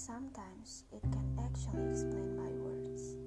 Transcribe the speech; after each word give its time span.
sometimes 0.00 0.88
it 0.96 1.04
can 1.12 1.28
actually 1.36 1.84
explain 1.92 2.32
by 2.32 2.48
words. 2.64 3.20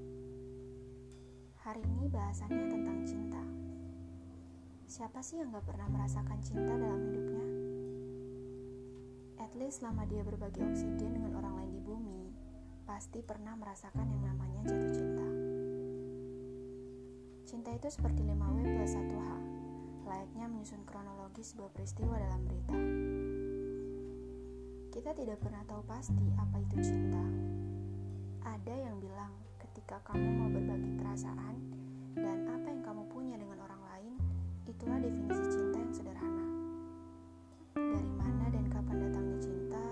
Hari 1.62 1.86
ini 1.86 2.10
bahasannya 2.10 2.66
tentang 2.66 3.00
cinta. 3.06 3.44
Siapa 4.90 5.22
sih 5.22 5.38
yang 5.38 5.54
gak 5.54 5.70
pernah 5.70 5.86
merasakan 5.94 6.42
cinta 6.42 6.74
dalam 6.74 6.98
hidupnya? 6.98 7.46
At 9.38 9.54
least 9.54 9.86
selama 9.86 10.10
dia 10.10 10.26
berbagi 10.26 10.66
oksigen 10.66 11.14
dengan 11.14 11.38
orang 11.38 11.62
lain 11.62 11.72
di 11.78 11.82
bumi, 11.86 12.34
pasti 12.90 13.22
pernah 13.22 13.54
merasakan 13.54 14.10
yang 14.10 14.34
namanya 14.34 14.66
jatuh 14.66 14.92
cinta. 14.98 15.28
Cinta 17.46 17.70
itu 17.70 17.88
seperti 17.94 18.26
5W 18.26 18.58
plus 18.66 18.98
1H, 18.98 19.30
layaknya 20.10 20.46
menyusun 20.50 20.82
kronologi 20.90 21.46
sebuah 21.46 21.70
peristiwa 21.70 22.18
dalam 22.18 22.42
berita. 22.50 23.23
Kita 24.94 25.10
tidak 25.10 25.42
pernah 25.42 25.66
tahu 25.66 25.82
pasti 25.90 26.22
apa 26.38 26.62
itu 26.62 26.78
cinta. 26.86 27.26
Ada 28.46 28.78
yang 28.78 29.02
bilang 29.02 29.34
ketika 29.58 29.98
kamu 30.06 30.38
mau 30.38 30.50
berbagi 30.54 30.94
perasaan 31.02 31.58
dan 32.14 32.46
apa 32.46 32.70
yang 32.70 32.86
kamu 32.86 33.02
punya 33.10 33.34
dengan 33.42 33.58
orang 33.66 33.82
lain, 33.90 34.14
itulah 34.70 35.02
definisi 35.02 35.50
cinta 35.50 35.82
yang 35.82 35.94
sederhana. 35.98 36.46
Dari 37.74 38.12
mana 38.14 38.46
dan 38.54 38.70
kapan 38.70 38.98
datangnya 39.02 39.38
cinta, 39.42 39.86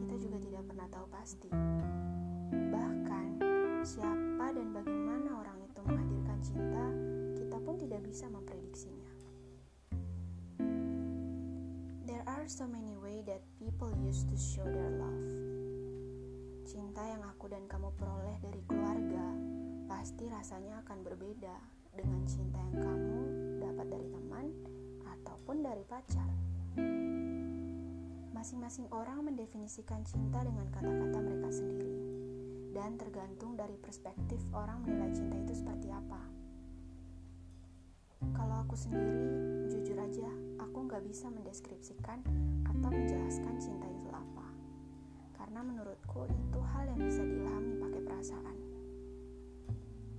kita 0.00 0.14
juga 0.16 0.38
tidak 0.40 0.62
pernah 0.64 0.88
tahu 0.96 1.06
pasti. 1.12 1.50
Bahkan, 2.72 3.28
siapa 3.84 4.46
dan 4.56 4.68
bagaimana 4.72 5.44
orang 5.44 5.60
itu 5.60 5.80
menghadirkan 5.84 6.38
cinta, 6.40 6.84
kita 7.36 7.56
pun 7.60 7.76
tidak 7.76 8.00
bisa 8.00 8.24
memprediksinya. 8.32 8.57
Are 12.48 12.64
so 12.64 12.64
many 12.64 12.96
ways 12.96 13.28
that 13.28 13.44
people 13.60 13.92
use 14.08 14.24
to 14.24 14.32
show 14.32 14.64
their 14.64 14.88
love. 14.96 15.28
Cinta 16.64 17.04
yang 17.04 17.20
aku 17.28 17.44
dan 17.44 17.68
kamu 17.68 17.92
peroleh 18.00 18.40
dari 18.40 18.64
keluarga 18.64 19.36
pasti 19.84 20.24
rasanya 20.32 20.80
akan 20.80 21.04
berbeda 21.04 21.52
dengan 21.92 22.24
cinta 22.24 22.56
yang 22.72 22.88
kamu 22.88 23.20
dapat 23.60 23.86
dari 23.92 24.08
teman 24.08 24.46
ataupun 25.04 25.60
dari 25.60 25.84
pacar. 25.84 26.30
Masing-masing 28.32 28.88
orang 28.96 29.28
mendefinisikan 29.28 30.00
cinta 30.08 30.40
dengan 30.40 30.72
kata-kata 30.72 31.18
mereka 31.20 31.52
sendiri 31.52 32.00
dan 32.72 32.96
tergantung 32.96 33.60
dari 33.60 33.76
perspektif 33.76 34.40
orang 34.56 34.80
menilai 34.88 35.12
cinta 35.12 35.36
itu 35.36 35.52
seperti 35.52 35.92
apa. 35.92 36.22
Kalau 38.32 38.64
aku 38.64 38.72
sendiri, 38.72 39.36
jujur 39.68 40.00
aja, 40.00 40.47
aku 40.78 40.94
nggak 40.94 41.10
bisa 41.10 41.26
mendeskripsikan 41.26 42.22
atau 42.62 42.86
menjelaskan 42.94 43.58
cinta 43.58 43.90
itu 43.90 44.06
apa. 44.14 44.46
Karena 45.34 45.66
menurutku 45.66 46.22
itu 46.30 46.60
hal 46.70 46.86
yang 46.86 47.02
bisa 47.02 47.26
diilhami 47.26 47.82
pakai 47.82 47.98
perasaan. 48.06 48.56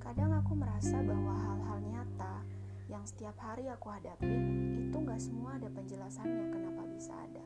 Kadang 0.04 0.36
aku 0.36 0.60
merasa 0.60 1.00
bahwa 1.00 1.32
hal-hal 1.32 1.80
nyata 1.80 2.44
yang 2.92 3.08
setiap 3.08 3.40
hari 3.40 3.72
aku 3.72 3.88
hadapi 3.88 4.36
itu 4.84 4.98
nggak 5.00 5.24
semua 5.24 5.56
ada 5.56 5.72
penjelasannya 5.72 6.52
kenapa 6.52 6.84
bisa 6.92 7.16
ada. 7.16 7.46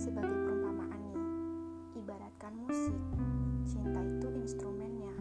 Sebagai 0.00 0.48
perumpamaan 0.48 0.96
nih, 1.12 1.20
ibaratkan 2.00 2.56
musik, 2.56 2.96
cinta 3.68 4.00
itu 4.00 4.32
instrumennya. 4.32 5.12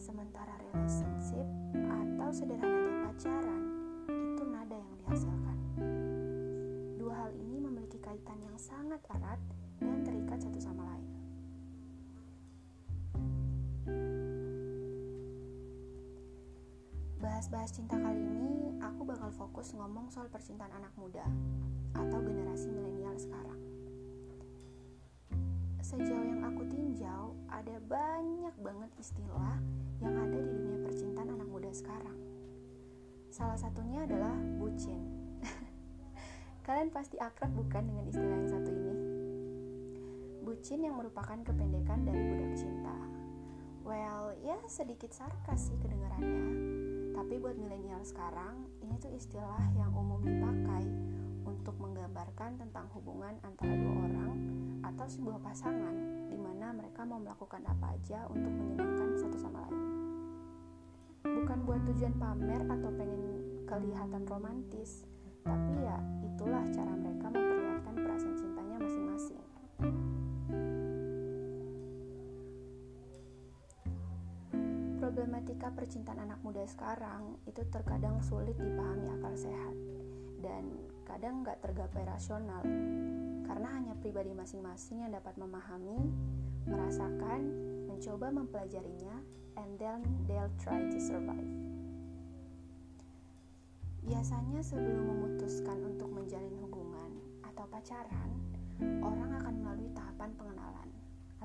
Sementara 0.00 0.56
relationship 0.72 1.44
atau 1.76 2.32
sederhananya 2.32 3.12
pacaran 3.12 3.67
yang 4.78 4.90
dihasilkan. 5.02 5.58
Dua 6.98 7.14
hal 7.14 7.30
ini 7.34 7.58
memiliki 7.58 7.98
kaitan 7.98 8.38
yang 8.38 8.54
sangat 8.54 9.02
erat 9.10 9.40
dan 9.82 10.06
terikat 10.06 10.38
satu 10.38 10.58
sama 10.62 10.82
lain. 10.86 11.10
Bahas-bahas 17.18 17.74
cinta 17.74 17.98
kali 17.98 18.22
ini, 18.22 18.78
aku 18.78 19.02
bakal 19.02 19.30
fokus 19.34 19.74
ngomong 19.74 20.10
soal 20.14 20.30
percintaan 20.30 20.70
anak 20.70 20.94
muda 20.94 21.26
atau 21.98 22.18
generasi 22.22 22.70
milenial 22.70 23.18
sekarang. 23.18 23.58
Sejauh 25.82 26.20
yang 26.20 26.44
aku 26.44 26.68
tinjau, 26.68 27.32
ada 27.48 27.80
banyak 27.88 28.54
banget 28.60 28.90
istilah 29.00 29.56
yang 30.04 30.14
ada 30.14 30.36
di 30.36 30.50
dunia 30.52 30.78
percintaan 30.84 31.32
anak 31.32 31.48
muda 31.48 31.72
sekarang. 31.72 32.27
Salah 33.38 33.54
satunya 33.54 34.02
adalah 34.02 34.34
bucin. 34.58 34.98
Kalian 36.66 36.90
pasti 36.90 37.22
akrab 37.22 37.54
bukan 37.54 37.86
dengan 37.86 38.04
istilah 38.10 38.34
yang 38.34 38.50
satu 38.50 38.66
ini? 38.66 38.94
Bucin 40.42 40.82
yang 40.82 40.98
merupakan 40.98 41.38
kependekan 41.46 42.02
dari 42.02 42.18
budak 42.18 42.58
cinta. 42.58 42.98
Well, 43.86 44.34
ya 44.42 44.58
sedikit 44.66 45.14
sarkas 45.14 45.70
sih 45.70 45.78
kedengarannya. 45.78 46.50
Tapi 47.14 47.38
buat 47.38 47.54
milenial 47.54 48.02
sekarang, 48.02 48.66
ini 48.82 48.98
tuh 48.98 49.14
istilah 49.14 49.70
yang 49.78 49.94
umum 49.94 50.18
dipakai 50.18 50.82
untuk 51.46 51.78
menggambarkan 51.78 52.58
tentang 52.58 52.90
hubungan 52.90 53.38
antara 53.46 53.70
dua 53.70 53.94
orang 54.02 54.34
atau 54.82 55.06
sebuah 55.06 55.38
pasangan 55.46 55.94
di 56.26 56.34
mana 56.34 56.74
mereka 56.74 57.06
mau 57.06 57.22
melakukan 57.22 57.62
apa 57.70 57.94
aja 57.94 58.26
untuk 58.26 58.50
menyenangkan 58.50 59.14
satu 59.14 59.38
sama 59.38 59.62
lain. 59.62 59.82
Bukan 61.22 61.58
buat 61.62 61.80
tujuan 61.86 62.18
pamer 62.18 62.66
atau 62.66 62.90
pengen 62.98 63.27
kelihatan 63.68 64.24
romantis, 64.24 65.04
tapi 65.44 65.72
ya 65.84 66.00
itulah 66.24 66.64
cara 66.72 66.92
mereka 66.96 67.28
memperlihatkan 67.28 67.94
perasaan 68.00 68.36
cintanya 68.40 68.76
masing-masing. 68.80 69.44
Problematika 74.96 75.68
percintaan 75.76 76.24
anak 76.24 76.40
muda 76.40 76.64
sekarang 76.64 77.36
itu 77.44 77.60
terkadang 77.68 78.16
sulit 78.24 78.56
dipahami 78.56 79.12
akal 79.20 79.36
sehat 79.36 79.76
dan 80.40 80.64
kadang 81.04 81.44
nggak 81.44 81.60
tergapai 81.60 82.08
rasional 82.08 82.64
karena 83.44 83.68
hanya 83.76 83.94
pribadi 84.00 84.32
masing-masing 84.32 85.04
yang 85.04 85.12
dapat 85.12 85.36
memahami, 85.36 86.08
merasakan, 86.68 87.40
mencoba 87.88 88.32
mempelajarinya, 88.32 89.16
and 89.56 89.76
then 89.80 90.04
they'll 90.28 90.52
try 90.60 90.78
to 90.88 91.00
survive. 91.00 91.67
Biasanya 94.08 94.64
sebelum 94.64 95.04
memutuskan 95.04 95.84
untuk 95.84 96.08
menjalin 96.08 96.56
hubungan 96.64 97.12
atau 97.44 97.68
pacaran, 97.68 98.32
orang 99.04 99.36
akan 99.36 99.54
melalui 99.60 99.92
tahapan 99.92 100.32
pengenalan 100.32 100.88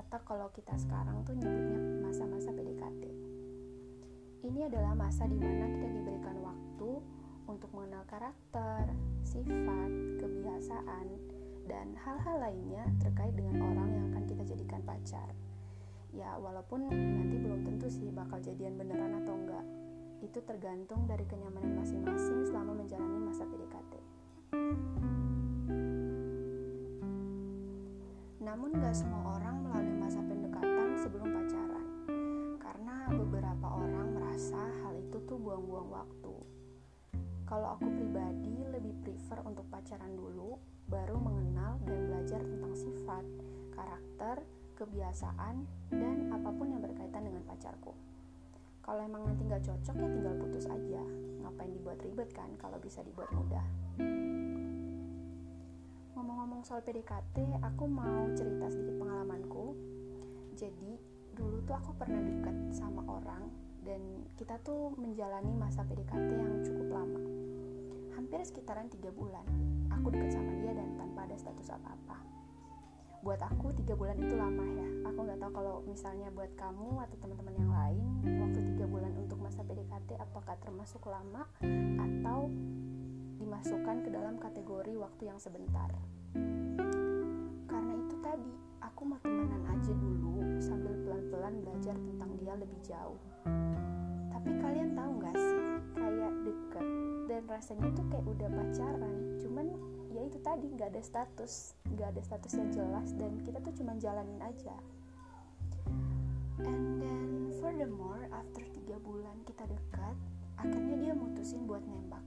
atau 0.00 0.16
kalau 0.24 0.48
kita 0.48 0.72
sekarang 0.80 1.20
tuh 1.28 1.36
nyebutnya 1.36 1.76
masa-masa 2.00 2.56
PDKT. 2.56 3.04
Ini 4.48 4.72
adalah 4.72 4.96
masa 4.96 5.28
di 5.28 5.36
mana 5.36 5.76
kita 5.76 5.92
diberikan 5.92 6.40
waktu 6.40 6.90
untuk 7.52 7.68
mengenal 7.76 8.00
karakter, 8.08 8.96
sifat, 9.28 9.90
kebiasaan, 10.24 11.06
dan 11.68 11.92
hal-hal 12.00 12.48
lainnya 12.48 12.88
terkait 12.96 13.36
dengan 13.36 13.60
orang 13.60 13.92
yang 13.92 14.04
akan 14.16 14.24
kita 14.24 14.42
jadikan 14.56 14.80
pacar. 14.88 15.28
Ya, 16.16 16.32
walaupun 16.40 16.88
nanti 16.88 17.36
belum 17.44 17.60
tentu 17.68 17.92
sih 17.92 18.08
bakal 18.08 18.40
jadian 18.40 18.80
beneran 18.80 19.20
atau. 19.20 19.43
Itu 20.24 20.40
tergantung 20.40 21.04
dari 21.04 21.28
kenyamanan 21.28 21.84
masing-masing 21.84 22.48
selama 22.48 22.80
menjalani 22.80 23.28
masa 23.28 23.44
PDKT. 23.44 23.92
Namun 28.40 28.70
gak 28.80 28.96
semua 28.96 29.36
orang 29.36 29.68
melalui 29.68 30.00
masa 30.00 30.24
pendekatan 30.24 30.96
sebelum 30.96 31.28
pacaran. 31.28 31.86
Karena 32.56 32.96
beberapa 33.12 33.66
orang 33.68 34.16
merasa 34.16 34.64
hal 34.80 34.96
itu 34.96 35.20
tuh 35.28 35.36
buang-buang 35.36 35.92
waktu. 35.92 36.34
Kalau 37.44 37.76
aku 37.76 37.84
pribadi 37.92 38.64
lebih 38.72 38.96
prefer 39.04 39.44
untuk 39.44 39.68
pacaran 39.68 40.16
dulu, 40.16 40.56
baru 40.88 41.20
mengenal 41.20 41.76
dan 41.84 42.00
belajar 42.08 42.40
tentang 42.40 42.72
sifat, 42.72 43.24
karakter, 43.76 44.40
kebiasaan, 44.80 45.68
dan 45.92 46.32
apa 46.32 46.48
pun 46.48 46.72
yang 46.72 46.80
berkaitan 46.80 47.28
dengan 47.28 47.44
pacarku. 47.44 47.92
Kalau 48.84 49.00
emang 49.00 49.24
nanti 49.24 49.48
nggak 49.48 49.64
cocok 49.64 49.96
ya 49.96 50.08
tinggal 50.12 50.34
putus 50.36 50.68
aja. 50.68 51.02
Ngapain 51.40 51.72
dibuat 51.72 51.98
ribet 52.04 52.28
kan 52.36 52.52
kalau 52.60 52.76
bisa 52.76 53.00
dibuat 53.00 53.32
mudah. 53.32 53.64
Ngomong-ngomong 56.12 56.60
soal 56.68 56.84
PDKT, 56.84 57.64
aku 57.64 57.88
mau 57.88 58.28
cerita 58.36 58.68
sedikit 58.68 59.00
pengalamanku. 59.00 59.72
Jadi, 60.52 61.00
dulu 61.32 61.64
tuh 61.64 61.74
aku 61.80 61.96
pernah 61.96 62.20
deket 62.20 62.56
sama 62.76 63.00
orang 63.08 63.48
dan 63.88 64.00
kita 64.36 64.60
tuh 64.60 64.92
menjalani 65.00 65.52
masa 65.56 65.80
PDKT 65.88 66.28
yang 66.36 66.60
cukup 66.64 66.88
lama. 66.92 67.20
Hampir 68.20 68.40
sekitaran 68.44 68.92
tiga 68.92 69.08
bulan. 69.12 69.44
Aku 69.96 70.12
deket 70.12 70.36
sama 70.36 70.52
dia 70.60 70.76
dan 70.76 70.92
tanpa 71.00 71.24
ada 71.24 71.36
status 71.40 71.72
apa-apa. 71.72 72.20
Buat 73.24 73.40
aku 73.40 73.72
tiga 73.80 73.96
bulan 73.96 74.20
itu 74.20 74.36
lama 74.36 74.64
ya. 74.76 74.88
Aku 75.08 75.24
nggak 75.24 75.40
tahu 75.40 75.52
kalau 75.56 75.80
misalnya 75.88 76.28
buat 76.32 76.52
kamu 76.56 77.00
atau 77.08 77.16
teman-teman 77.20 77.54
yang 77.56 77.72
lain, 77.72 78.04
waktu 78.40 78.63
apakah 80.24 80.56
termasuk 80.64 81.04
lama 81.04 81.44
atau 82.00 82.48
dimasukkan 83.38 83.96
ke 84.02 84.08
dalam 84.08 84.40
kategori 84.40 84.96
waktu 84.96 85.22
yang 85.28 85.38
sebentar. 85.38 85.92
Karena 87.68 87.92
itu 88.00 88.16
tadi, 88.24 88.52
aku 88.80 89.00
mau 89.04 89.20
temenan 89.20 89.62
aja 89.68 89.92
dulu 89.92 90.40
sambil 90.58 90.96
pelan-pelan 91.04 91.54
belajar 91.60 91.96
tentang 91.96 92.30
dia 92.40 92.54
lebih 92.56 92.80
jauh. 92.80 93.20
Tapi 94.32 94.50
kalian 94.60 94.96
tahu 94.96 95.12
gak 95.20 95.36
sih 95.36 95.62
kayak 95.94 96.32
deket 96.44 96.86
dan 97.28 97.42
rasanya 97.46 97.88
tuh 97.92 98.06
kayak 98.08 98.26
udah 98.26 98.48
pacaran. 98.48 99.16
Cuman 99.40 99.66
ya 100.14 100.22
itu 100.24 100.38
tadi 100.46 100.70
nggak 100.70 100.94
ada 100.94 101.02
status 101.02 101.74
nggak 101.90 102.14
ada 102.14 102.22
status 102.22 102.52
yang 102.54 102.70
jelas 102.70 103.10
dan 103.18 103.34
kita 103.42 103.58
tuh 103.58 103.74
cuma 103.74 103.92
jalanin 103.98 104.40
aja. 104.42 104.76
And 106.62 107.02
then 107.02 107.50
furthermore 107.58 108.30
after 108.30 108.73
kita 109.44 109.64
dekat 109.68 110.16
akhirnya 110.58 110.96
dia 110.98 111.14
mutusin 111.14 111.68
buat 111.68 111.84
nembak. 111.84 112.24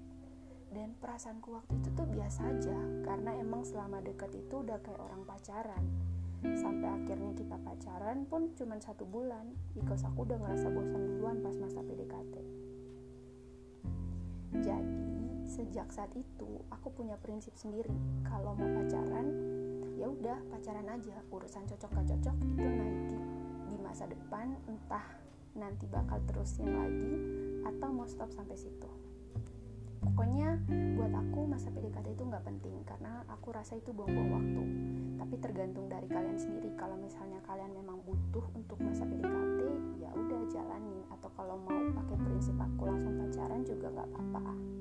Dan 0.72 0.94
perasaanku 1.02 1.58
waktu 1.58 1.74
itu 1.82 1.90
tuh 1.98 2.06
biasa 2.06 2.54
aja 2.54 2.78
karena 3.02 3.34
emang 3.42 3.66
selama 3.66 4.00
dekat 4.06 4.30
itu 4.38 4.62
udah 4.62 4.78
kayak 4.86 5.02
orang 5.02 5.26
pacaran. 5.26 5.84
Sampai 6.54 6.86
akhirnya 6.86 7.34
kita 7.34 7.58
pacaran 7.66 8.30
pun 8.30 8.54
cuma 8.54 8.78
satu 8.78 9.04
bulan 9.04 9.58
because 9.74 10.06
aku 10.06 10.22
udah 10.22 10.38
ngerasa 10.38 10.70
bosan 10.70 11.02
duluan 11.10 11.42
pas 11.42 11.58
masa 11.58 11.82
PDKT 11.82 12.58
jadi 14.64 15.00
sejak 15.48 15.88
saat 15.92 16.12
itu 16.16 16.50
aku 16.72 16.92
punya 16.92 17.20
prinsip 17.20 17.54
sendiri. 17.56 17.94
Kalau 18.26 18.56
mau 18.56 18.68
pacaran 18.68 19.28
ya 20.00 20.08
udah 20.08 20.38
pacaran 20.52 20.88
aja. 20.88 21.18
Urusan 21.32 21.64
cocok 21.68 21.90
gak 21.94 22.08
cocok 22.16 22.36
itu 22.42 22.64
nanti 22.64 23.18
di 23.68 23.78
masa 23.84 24.08
depan 24.08 24.56
entah 24.68 25.06
nanti 25.58 25.90
bakal 25.90 26.22
terusin 26.30 26.70
lagi 26.70 27.14
atau 27.66 27.90
mau 27.90 28.06
stop 28.06 28.30
sampai 28.30 28.54
situ. 28.54 28.88
Pokoknya 29.98 30.62
buat 30.94 31.10
aku 31.10 31.50
masa 31.50 31.74
PDKT 31.74 32.14
itu 32.14 32.24
nggak 32.24 32.46
penting 32.46 32.86
karena 32.86 33.26
aku 33.28 33.50
rasa 33.52 33.76
itu 33.76 33.90
buang-buang 33.92 34.32
waktu. 34.32 34.64
Tapi 35.18 35.36
tergantung 35.42 35.90
dari 35.90 36.06
kalian 36.06 36.38
sendiri. 36.38 36.72
Kalau 36.78 36.96
misalnya 36.96 37.42
kalian 37.44 37.74
memang 37.74 38.00
butuh 38.06 38.46
untuk 38.54 38.78
masa 38.80 39.04
PDKT 39.04 39.60
ya 40.00 40.14
udah 40.14 40.42
jalanin. 40.48 41.02
Atau 41.12 41.34
kalau 41.34 41.58
mau 41.66 41.82
pakai 41.98 42.18
prinsip 42.22 42.56
aku 42.56 42.86
langsung 42.86 43.18
pacaran 43.18 43.66
juga 43.66 43.90
nggak 43.90 44.08
apa-apa 44.14 44.78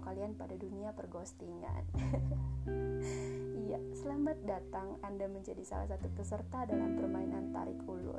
kalian 0.00 0.34
pada 0.34 0.56
dunia 0.56 0.92
perghostingan 0.96 1.84
Iya, 3.70 3.78
selamat 4.02 4.50
datang 4.50 4.98
Anda 4.98 5.30
menjadi 5.30 5.62
salah 5.62 5.86
satu 5.86 6.10
peserta 6.10 6.66
dalam 6.66 6.98
permainan 6.98 7.54
tarik 7.54 7.78
ulur. 7.86 8.18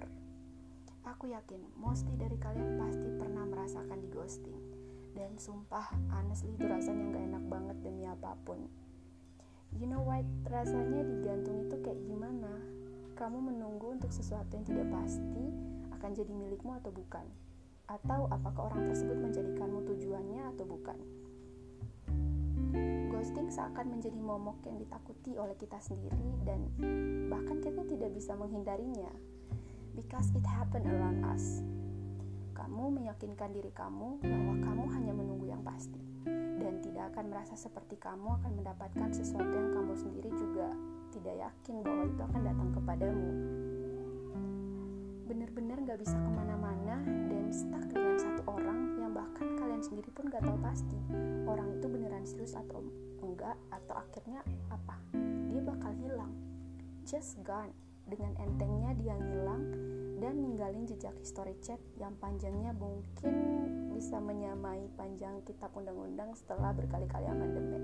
Aku 1.03 1.27
yakin, 1.27 1.59
mostly 1.75 2.15
dari 2.15 2.39
kalian 2.39 2.79
pasti 2.79 3.03
pernah 3.19 3.43
merasakan 3.43 3.99
di 3.99 4.07
ghosting. 4.15 4.55
Dan 5.11 5.35
sumpah, 5.35 5.91
honestly 6.07 6.55
itu 6.55 6.63
rasanya 6.63 7.03
gak 7.11 7.25
enak 7.35 7.43
banget 7.51 7.77
demi 7.83 8.07
apa 8.07 8.31
pun. 8.47 8.63
You 9.75 9.91
know 9.91 9.99
what, 9.99 10.23
rasanya 10.47 11.03
digantung 11.03 11.67
itu 11.67 11.75
kayak 11.83 11.99
gimana? 11.99 12.55
Kamu 13.19 13.51
menunggu 13.51 13.91
untuk 13.99 14.15
sesuatu 14.15 14.55
yang 14.55 14.63
tidak 14.63 14.87
pasti 14.87 15.51
akan 15.91 16.15
jadi 16.15 16.31
milikmu 16.31 16.79
atau 16.79 16.95
bukan? 16.95 17.27
Atau 17.91 18.31
apakah 18.31 18.71
orang 18.71 18.87
tersebut 18.87 19.19
menjadikanmu 19.19 19.83
tujuannya 19.83 20.47
atau 20.55 20.63
bukan? 20.63 21.20
Ghosting 23.21 23.53
seakan 23.53 23.93
menjadi 23.93 24.17
momok 24.17 24.65
yang 24.65 24.81
ditakuti 24.81 25.37
oleh 25.37 25.53
kita 25.53 25.77
sendiri 25.77 26.41
dan 26.41 26.73
bahkan 27.29 27.61
kita 27.61 27.85
tidak 27.85 28.17
bisa 28.17 28.33
menghindarinya 28.33 29.13
because 29.93 30.33
it 30.33 30.41
happened 30.41 30.89
around 30.89 31.21
us. 31.29 31.61
Kamu 32.57 32.89
meyakinkan 32.97 33.53
diri 33.53 33.69
kamu 33.77 34.25
bahwa 34.25 34.53
kamu 34.65 34.83
hanya 34.97 35.13
menunggu 35.13 35.53
yang 35.53 35.61
pasti 35.61 36.01
dan 36.65 36.81
tidak 36.81 37.13
akan 37.13 37.29
merasa 37.29 37.53
seperti 37.53 38.01
kamu 38.01 38.41
akan 38.41 38.57
mendapatkan 38.57 39.09
sesuatu 39.13 39.53
yang 39.53 39.69
kamu 39.69 39.93
sendiri 39.93 40.29
juga 40.33 40.73
tidak 41.13 41.45
yakin 41.45 41.75
bahwa 41.85 42.03
itu 42.09 42.21
akan 42.25 42.41
datang 42.41 42.69
kepadamu. 42.73 43.31
Benar-benar 45.29 45.77
gak 45.85 45.99
bisa 46.01 46.17
ke 46.17 46.29
mana-mana 46.33 47.05
dan 47.05 47.53
stuck 47.53 47.85
kalian 49.81 49.97
sendiri 49.97 50.13
pun 50.13 50.29
gak 50.29 50.45
tahu 50.45 50.61
pasti 50.61 50.97
orang 51.49 51.73
itu 51.73 51.89
beneran 51.89 52.21
serius 52.21 52.53
atau 52.53 52.85
enggak 53.25 53.57
atau 53.73 53.97
akhirnya 53.97 54.45
apa 54.69 54.93
dia 55.49 55.57
bakal 55.57 55.89
hilang 55.97 56.29
just 57.01 57.41
gone 57.41 57.73
dengan 58.05 58.29
entengnya 58.37 58.93
dia 58.93 59.17
ngilang 59.17 59.73
dan 60.21 60.37
ninggalin 60.37 60.85
jejak 60.85 61.17
history 61.17 61.57
chat 61.65 61.81
yang 61.97 62.13
panjangnya 62.21 62.77
mungkin 62.77 63.33
bisa 63.97 64.21
menyamai 64.21 64.85
panjang 64.93 65.41
kitab 65.49 65.73
undang-undang 65.73 66.29
setelah 66.37 66.77
berkali-kali 66.77 67.25
amandemen. 67.25 67.83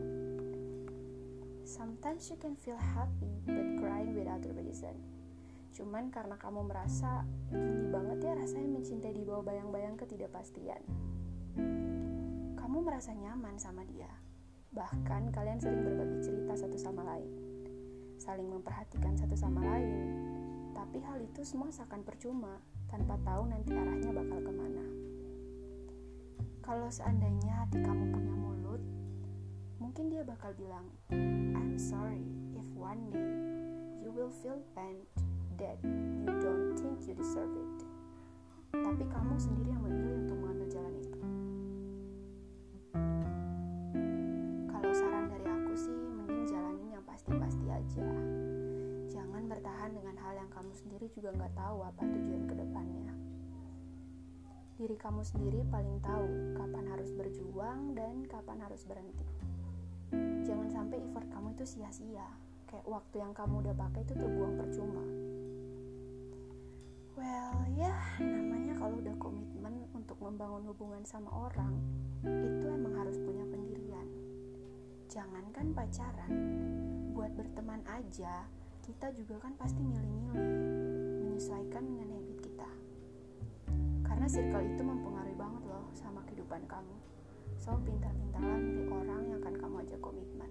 Sometimes 1.65 2.29
you 2.29 2.37
can 2.37 2.53
feel 2.53 2.77
happy 2.77 3.41
but 3.49 3.65
crying 3.81 4.13
without 4.13 4.45
a 4.45 4.53
reason. 4.53 5.01
Cuman 5.73 6.13
karena 6.13 6.37
kamu 6.37 6.61
merasa 6.61 7.25
gini 7.49 7.89
banget 7.89 8.21
ya 8.21 8.33
rasanya 8.37 8.69
mencintai 8.69 9.17
di 9.17 9.25
bawah 9.25 9.41
bayang-bayang 9.41 9.97
ketidakpastian. 9.97 10.85
Kamu 12.77 12.93
merasa 12.93 13.09
nyaman 13.09 13.57
sama 13.57 13.81
dia, 13.89 14.05
Bahkan 14.69 15.33
kalian 15.33 15.57
sering 15.57 15.81
berbagi 15.81 16.21
cerita 16.21 16.53
satu 16.53 16.77
sama 16.77 17.01
lain, 17.09 17.25
saling 18.21 18.45
memperhatikan 18.45 19.17
satu 19.17 19.33
sama 19.33 19.65
lain. 19.65 19.97
Tapi 20.77 21.01
hal 21.01 21.17
itu 21.25 21.41
semua 21.41 21.73
seakan 21.73 22.05
percuma 22.05 22.61
tanpa 22.85 23.17
tahu 23.25 23.49
nanti 23.49 23.73
arahnya 23.73 24.13
bakal 24.13 24.39
ke 24.45 24.53
mana. 24.53 24.85
Kalau 26.61 26.85
seandainya 26.93 27.65
hati 27.65 27.81
kamu 27.81 28.13
punya 28.13 28.35
mulut, 28.37 28.85
mungkin 29.81 30.13
dia 30.13 30.21
bakal 30.21 30.53
bilang, 30.53 30.85
I'm 31.57 31.81
sorry 31.81 32.29
if 32.53 32.67
one 32.77 33.09
day 33.09 33.33
you 34.05 34.13
will 34.13 34.29
feel 34.29 34.61
pain 34.77 35.01
that 35.57 35.81
you 35.81 36.29
don't 36.29 36.77
think 36.77 37.09
you 37.09 37.17
deserve 37.17 37.57
it. 37.57 37.77
Tapi 38.69 39.01
kamu 39.09 39.33
sendiri 39.41 39.73
yang 39.73 39.81
memilih 39.81 40.16
juga 51.27 51.43
nggak 51.43 51.59
tahu 51.59 51.77
apa 51.83 52.01
tujuan 52.07 52.43
ke 52.47 52.55
depannya. 52.55 53.11
Diri 54.79 54.95
kamu 54.95 55.21
sendiri 55.27 55.59
paling 55.67 55.99
tahu 55.99 56.55
kapan 56.55 56.85
harus 56.87 57.11
berjuang 57.19 57.91
dan 57.99 58.23
kapan 58.31 58.63
harus 58.63 58.87
berhenti. 58.87 59.27
Jangan 60.47 60.71
sampai 60.71 61.03
effort 61.03 61.27
kamu 61.27 61.51
itu 61.51 61.67
sia-sia, 61.67 62.31
kayak 62.71 62.87
waktu 62.87 63.19
yang 63.19 63.35
kamu 63.35 63.59
udah 63.59 63.75
pakai 63.75 64.07
itu 64.07 64.15
terbuang 64.15 64.55
percuma. 64.55 65.03
Well, 67.19 67.59
ya 67.75 67.91
namanya 68.23 68.79
kalau 68.79 68.95
udah 69.03 69.15
komitmen 69.19 69.83
untuk 69.91 70.15
membangun 70.23 70.63
hubungan 70.71 71.03
sama 71.03 71.27
orang, 71.27 71.75
itu 72.23 72.71
emang 72.71 72.95
harus 73.03 73.19
punya 73.19 73.43
pendirian. 73.51 74.07
Jangankan 75.11 75.75
pacaran, 75.75 76.31
buat 77.11 77.35
berteman 77.35 77.83
aja 77.83 78.47
kita 78.87 79.11
juga 79.11 79.35
kan 79.43 79.51
pasti 79.59 79.83
milih-milih 79.83 80.96
menyesuaikan 81.37 81.85
dengan 81.85 82.17
habit 82.17 82.37
kita. 82.41 82.69
Karena 84.01 84.25
circle 84.25 84.73
itu 84.73 84.81
mempengaruhi 84.81 85.37
banget 85.37 85.69
loh 85.69 85.85
sama 85.93 86.25
kehidupan 86.25 86.65
kamu. 86.65 86.97
So 87.61 87.77
pintar-pintarlah 87.77 88.57
milih 88.57 88.89
orang 88.89 89.21
yang 89.29 89.37
akan 89.45 89.53
kamu 89.61 89.75
ajak 89.85 90.01
komitmen. 90.01 90.49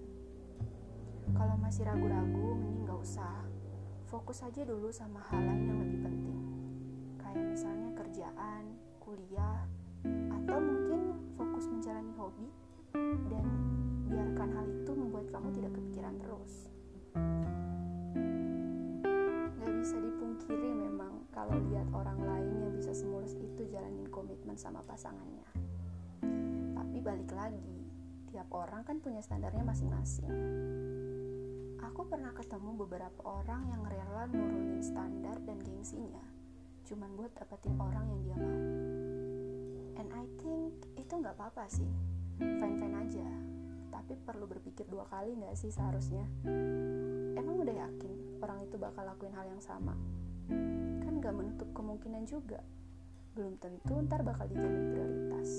Kalau 1.35 1.59
masih 1.59 1.91
ragu-ragu 1.91 2.55
mending 2.55 2.87
gak 2.87 3.03
usah. 3.03 3.35
Fokus 4.07 4.47
aja 4.47 4.63
dulu 4.63 4.87
sama 4.95 5.27
hal 5.27 5.43
yang 5.43 5.75
lebih 5.83 6.07
penting. 6.07 6.39
Kayak 7.19 7.51
misalnya 7.51 7.91
kerjaan 7.99 8.79
kuliah 9.03 9.67
atau 10.07 10.59
mungkin 10.63 11.19
fokus 11.35 11.67
menjalani 11.67 12.15
hobi 12.15 12.47
dan 13.27 13.47
biarkan 14.07 14.55
hal 14.55 14.67
itu 14.71 14.93
membuat 14.95 15.35
kamu 15.35 15.51
tidak 15.51 15.75
kepikiran 15.75 16.15
terus. 16.23 16.71
Gak 19.59 19.73
bisa 19.83 19.99
dipungkiri 19.99 20.26
kalau 21.37 21.53
lihat 21.69 21.85
orang 21.93 22.17
lain 22.17 22.65
yang 22.65 22.73
bisa 22.73 22.97
semulus 22.97 23.37
itu 23.37 23.69
jalanin 23.69 24.09
komitmen 24.09 24.57
sama 24.57 24.81
pasangannya. 24.89 25.45
Tapi 26.73 26.97
balik 27.05 27.29
lagi, 27.37 27.77
tiap 28.33 28.49
orang 28.57 28.81
kan 28.89 28.97
punya 29.05 29.21
standarnya 29.21 29.61
masing-masing. 29.61 30.33
Aku 31.93 32.09
pernah 32.09 32.33
ketemu 32.33 32.73
beberapa 32.81 33.21
orang 33.21 33.69
yang 33.69 33.85
rela 33.85 34.25
nurunin 34.33 34.81
standar 34.81 35.37
dan 35.45 35.61
gengsinya 35.61 36.25
cuman 36.87 37.19
buat 37.19 37.35
dapetin 37.35 37.75
orang 37.83 38.07
yang 38.09 38.21
dia 38.25 38.37
mau. 38.39 38.63
And 40.01 40.09
I 40.15 40.25
think 40.39 40.73
itu 40.95 41.13
nggak 41.19 41.35
apa-apa 41.35 41.67
sih, 41.67 41.91
fine-fine 42.39 42.97
aja 42.97 43.29
tapi 44.07 44.13
perlu 44.23 44.47
berpikir 44.47 44.87
dua 44.87 45.09
kali 45.09 45.35
nggak 45.35 45.57
sih 45.59 45.73
seharusnya 45.73 46.23
emang 47.35 47.59
udah 47.59 47.75
yakin 47.75 48.13
orang 48.45 48.63
itu 48.63 48.77
bakal 48.79 49.03
lakuin 49.03 49.35
hal 49.35 49.49
yang 49.49 49.59
sama 49.59 49.97
kan 51.03 51.13
gak 51.19 51.35
menutup 51.35 51.69
kemungkinan 51.75 52.27
juga. 52.27 52.61
Belum 53.37 53.59
tentu 53.61 54.01
ntar 54.07 54.25
bakal 54.25 54.49
dijadiin 54.49 54.97
prioritas. 54.97 55.51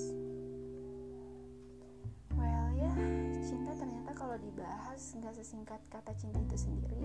Well 2.34 2.68
ya 2.74 2.90
cinta 3.42 3.72
ternyata 3.78 4.10
kalau 4.14 4.36
dibahas 4.38 5.14
nggak 5.14 5.34
sesingkat 5.38 5.80
kata 5.86 6.12
cinta 6.18 6.42
itu 6.42 6.56
sendiri. 6.58 6.98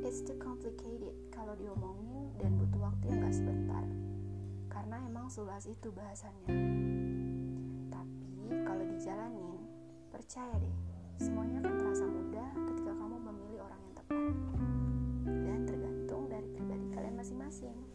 Ya 0.00 0.08
it's 0.08 0.24
too 0.24 0.36
complicated 0.40 1.12
kalau 1.32 1.52
diomongin 1.56 2.32
dan 2.40 2.56
butuh 2.56 2.90
waktu 2.90 3.04
yang 3.08 3.20
gak 3.24 3.36
sebentar. 3.36 3.84
Karena 4.72 4.96
emang 5.06 5.28
seluas 5.28 5.64
itu 5.68 5.92
bahasannya. 5.92 6.50
Tapi 7.92 8.64
kalau 8.64 8.84
dijalanin 8.84 9.60
percaya 10.10 10.56
deh 10.58 10.76
semuanya 11.20 11.60
akan 11.60 11.74
terasa 11.76 12.04
mudah 12.08 12.48
ketika 12.72 12.92
kamu 12.96 13.16
memilih 13.28 13.60
orang 13.60 13.80
yang 13.84 13.89
masing-masing 17.50 17.89